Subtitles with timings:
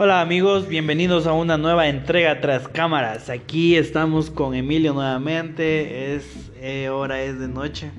[0.00, 3.30] Hola amigos, bienvenidos a una nueva entrega tras cámaras.
[3.30, 6.14] Aquí estamos con Emilio nuevamente.
[6.14, 7.90] Es eh, hora es de noche.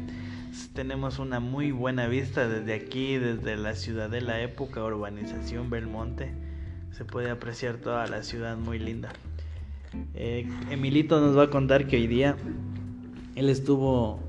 [0.73, 6.31] Tenemos una muy buena vista desde aquí, desde la ciudad de la época, urbanización Belmonte.
[6.91, 9.09] Se puede apreciar toda la ciudad muy linda.
[10.13, 12.37] Eh, Emilito nos va a contar que hoy día
[13.35, 14.21] él estuvo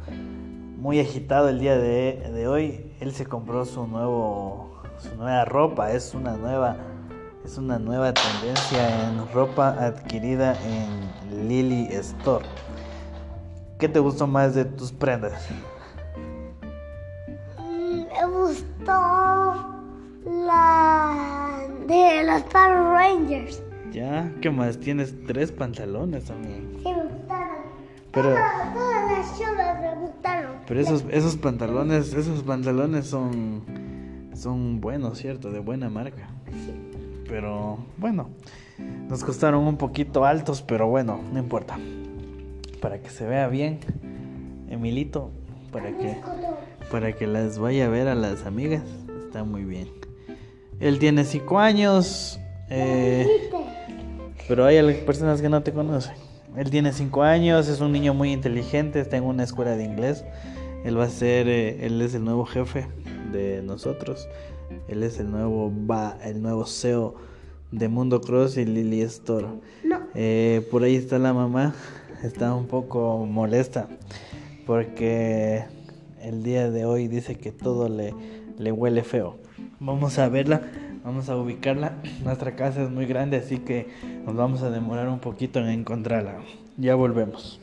[0.77, 2.81] muy agitado el día de, de hoy.
[2.99, 6.77] Él se compró su nuevo su nueva ropa, es una nueva
[7.45, 12.45] es una nueva tendencia en ropa adquirida en Lily Store.
[13.79, 15.49] ¿Qué te gustó más de tus prendas?
[17.59, 18.93] Me gustó
[20.27, 23.63] la de los Power Rangers.
[23.91, 24.31] ¿Ya?
[24.41, 24.79] ¿Qué más?
[24.79, 26.79] Tienes tres pantalones también.
[26.83, 27.57] Sí, me gustaron.
[28.13, 30.53] Pero, todas, todas las cholas me gustaron.
[30.67, 33.63] pero esos, esos pantalones, esos pantalones son,
[34.35, 35.51] son buenos, ¿cierto?
[35.51, 36.29] De buena marca.
[37.31, 38.29] Pero bueno,
[39.09, 41.79] nos costaron un poquito altos, pero bueno, no importa.
[42.81, 43.79] Para que se vea bien,
[44.69, 45.31] Emilito,
[45.71, 46.17] para que,
[46.91, 48.83] para que las vaya a ver a las amigas,
[49.25, 49.89] está muy bien.
[50.81, 53.49] Él tiene 5 años, eh,
[54.49, 56.17] pero hay personas que no te conocen.
[56.57, 60.25] Él tiene 5 años, es un niño muy inteligente, está en una escuela de inglés.
[60.85, 62.89] Él va a ser, eh, él es el nuevo jefe
[63.31, 64.27] de nosotros.
[64.89, 67.15] Él es el nuevo va, el nuevo CEO
[67.71, 69.47] de Mundo Cross y Lily Store.
[70.15, 71.75] Eh, por ahí está la mamá,
[72.23, 73.89] está un poco molesta
[74.71, 75.65] porque
[76.23, 78.15] el día de hoy dice que todo le,
[78.57, 79.37] le huele feo.
[79.81, 80.63] Vamos a verla,
[81.05, 81.95] vamos a ubicarla.
[82.23, 83.89] Nuestra casa es muy grande, así que
[84.25, 86.37] nos vamos a demorar un poquito en encontrarla.
[86.77, 87.61] Ya volvemos.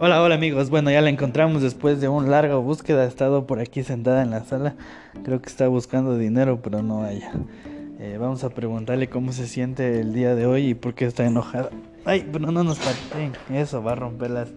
[0.00, 0.68] Hola, hola amigos.
[0.68, 3.04] Bueno, ya la encontramos después de una larga búsqueda.
[3.04, 4.74] Ha estado por aquí sentada en la sala.
[5.24, 7.30] Creo que está buscando dinero, pero no haya.
[8.00, 11.24] Eh, vamos a preguntarle cómo se siente el día de hoy y por qué está
[11.24, 11.70] enojada.
[12.04, 13.32] Ay, pero no nos pateen.
[13.48, 14.48] Eso va a romper las,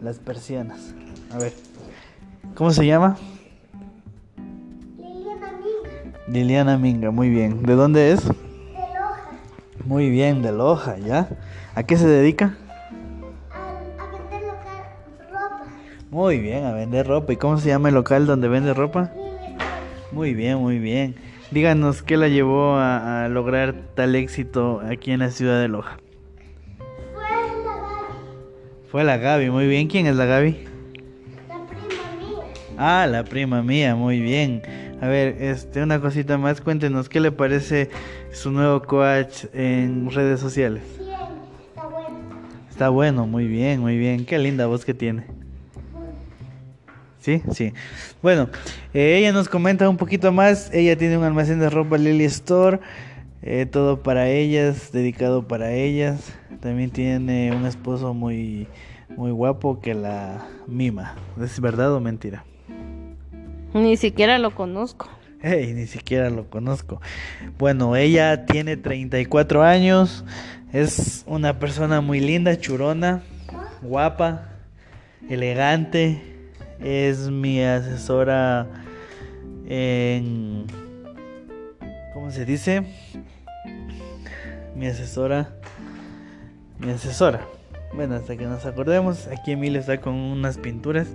[0.00, 0.94] las persianas.
[1.34, 1.52] A ver.
[2.54, 3.16] ¿Cómo se llama?
[4.96, 7.62] Liliana Minga, Liliana Minga, muy bien.
[7.64, 8.24] ¿De dónde es?
[8.24, 9.30] de Loja,
[9.84, 11.28] Muy bien, de Loja, ¿ya?
[11.74, 12.56] ¿A qué se dedica?
[16.10, 17.32] Muy bien, a vender ropa.
[17.32, 19.12] ¿Y cómo se llama el local donde vende ropa?
[20.10, 21.14] Muy bien, muy bien.
[21.50, 25.98] Díganos qué la llevó a, a lograr tal éxito aquí en la ciudad de Loja.
[27.14, 29.88] Fue la Gaby, Fue la Gaby, muy bien.
[29.88, 30.64] ¿Quién es la Gaby?
[31.48, 32.44] la prima mía.
[32.78, 34.62] Ah, la prima mía, muy bien.
[35.00, 37.90] A ver, este, una cosita más, cuéntenos, ¿qué le parece
[38.32, 40.82] su nuevo coach en redes sociales?
[40.98, 41.18] Bien,
[41.68, 42.18] está bueno.
[42.70, 44.24] Está bueno, muy bien, muy bien.
[44.24, 45.37] Qué linda voz que tiene.
[47.28, 47.74] Sí, sí.
[48.22, 48.48] Bueno,
[48.94, 50.72] eh, ella nos comenta un poquito más.
[50.72, 52.80] Ella tiene un almacén de ropa Lily Store.
[53.42, 56.32] eh, todo para ellas, dedicado para ellas.
[56.60, 58.66] También tiene un esposo muy,
[59.14, 61.16] muy guapo que la mima.
[61.38, 62.46] ¿Es verdad o mentira?
[63.74, 65.10] Ni siquiera lo conozco.
[65.42, 67.02] Hey, ni siquiera lo conozco.
[67.58, 70.24] Bueno, ella tiene 34 años.
[70.72, 73.20] Es una persona muy linda, churona,
[73.82, 74.48] guapa,
[75.28, 76.37] elegante.
[76.80, 78.66] Es mi asesora
[79.68, 80.66] en...
[82.14, 82.84] ¿Cómo se dice?
[84.74, 85.50] Mi asesora.
[86.78, 87.40] Mi asesora.
[87.94, 91.08] Bueno, hasta que nos acordemos, aquí Emilio está con unas pinturas.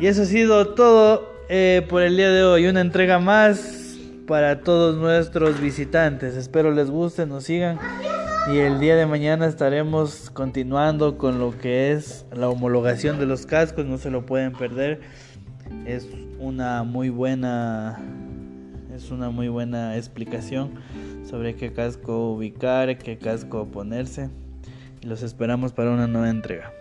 [0.00, 2.66] Y eso ha sido todo eh, por el día de hoy.
[2.66, 6.36] Una entrega más para todos nuestros visitantes.
[6.36, 7.78] Espero les guste, nos sigan.
[8.48, 13.44] Y el día de mañana estaremos continuando con lo que es la homologación de los
[13.44, 13.84] cascos.
[13.84, 15.02] No se lo pueden perder.
[15.86, 16.08] Es
[16.38, 18.00] una muy buena.
[18.94, 20.72] Es una muy buena explicación
[21.28, 24.30] sobre qué casco ubicar, qué casco ponerse.
[25.02, 26.72] Y los esperamos para una nueva entrega.